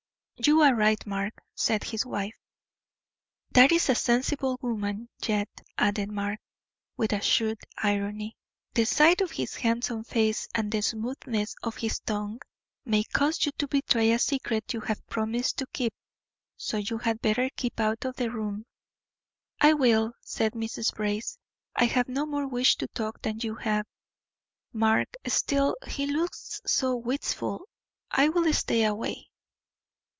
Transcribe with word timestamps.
"You 0.43 0.61
are 0.61 0.73
right, 0.73 1.05
Mark," 1.05 1.35
said 1.53 1.83
his 1.83 2.03
wife. 2.03 2.33
"That 3.51 3.71
is 3.71 3.89
a 3.89 3.93
sensible 3.93 4.57
woman. 4.59 5.07
Yet," 5.23 5.47
added 5.77 6.09
Mark, 6.09 6.39
with 6.97 7.13
shrewd 7.23 7.59
irony, 7.77 8.35
"the 8.73 8.85
sight 8.85 9.21
of 9.21 9.29
his 9.29 9.53
handsome 9.53 10.03
face 10.03 10.47
and 10.55 10.71
the 10.71 10.81
smoothness 10.81 11.53
of 11.61 11.75
his 11.77 11.99
tongue 11.99 12.39
may 12.85 13.03
cause 13.03 13.45
you 13.45 13.51
to 13.59 13.67
betray 13.67 14.11
a 14.13 14.17
secret 14.17 14.73
you 14.73 14.79
have 14.81 15.05
promised 15.05 15.59
to 15.59 15.67
keep, 15.73 15.93
so 16.57 16.77
you 16.77 16.97
had 16.97 17.21
better 17.21 17.47
keep 17.55 17.79
out 17.79 18.03
of 18.03 18.15
the 18.15 18.31
room." 18.31 18.65
"I 19.59 19.73
will," 19.73 20.13
said 20.21 20.53
Mrs. 20.53 20.91
Brace. 20.95 21.37
"I 21.75 21.85
have 21.85 22.07
no 22.09 22.25
more 22.25 22.47
wish 22.47 22.77
to 22.77 22.87
talk 22.87 23.21
than 23.21 23.41
you 23.41 23.53
have, 23.57 23.85
Mark. 24.73 25.09
Still 25.27 25.75
he 25.87 26.07
looks 26.07 26.59
so 26.65 26.95
wistful, 26.95 27.69
I 28.09 28.29
will 28.29 28.51
stay 28.53 28.85
away." 28.85 29.27